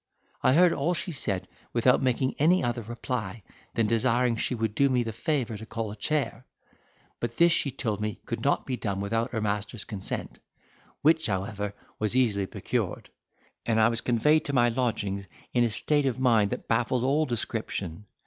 I 0.41 0.53
heard 0.53 0.73
all 0.73 0.95
she 0.95 1.11
said 1.11 1.47
without 1.73 2.01
making 2.01 2.33
any 2.39 2.63
other 2.63 2.81
reply 2.81 3.43
than 3.75 3.85
desiring 3.85 4.35
she 4.35 4.55
would 4.55 4.73
do 4.73 4.89
me 4.89 5.03
the 5.03 5.13
favour 5.13 5.57
to 5.57 5.65
call 5.67 5.91
a 5.91 5.95
chair; 5.95 6.47
but 7.19 7.37
this 7.37 7.51
she 7.51 7.69
told 7.69 8.01
me 8.01 8.15
could 8.25 8.41
not 8.43 8.65
be 8.65 8.75
done 8.75 8.99
without 8.99 9.29
her 9.31 9.41
master's 9.41 9.85
consent, 9.85 10.39
which, 11.03 11.27
however, 11.27 11.75
was 11.99 12.15
easily 12.15 12.47
procured, 12.47 13.11
and 13.63 13.79
I 13.79 13.89
was 13.89 14.01
conveyed 14.01 14.43
to 14.45 14.53
my 14.53 14.69
lodgings 14.69 15.27
in 15.53 15.63
a 15.63 15.69
state 15.69 16.07
of 16.07 16.17
mind 16.19 16.49
that 16.49 16.67
baffles 16.67 17.03
all 17.03 17.27
description. 17.27 18.05